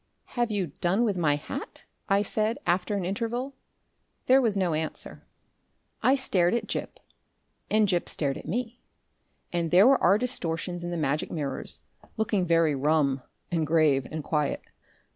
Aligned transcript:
"Have 0.33 0.49
you 0.49 0.71
done 0.81 1.03
with 1.03 1.15
my 1.15 1.35
hat?" 1.35 1.85
I 2.09 2.23
said, 2.23 2.57
after 2.65 2.95
an 2.95 3.05
interval. 3.05 3.53
There 4.25 4.41
was 4.41 4.57
no 4.57 4.73
answer. 4.73 5.27
I 6.01 6.15
stared 6.15 6.55
at 6.55 6.65
Gip, 6.65 6.99
and 7.69 7.87
Gip 7.87 8.09
stared 8.09 8.35
at 8.39 8.47
me, 8.47 8.81
and 9.53 9.69
there 9.69 9.85
were 9.85 10.01
our 10.01 10.17
distortions 10.17 10.83
in 10.83 10.89
the 10.89 10.97
magic 10.97 11.29
mirrors, 11.29 11.81
looking 12.17 12.47
very 12.47 12.73
rum, 12.73 13.21
and 13.51 13.67
grave, 13.67 14.07
and 14.09 14.23
quiet.... 14.23 14.63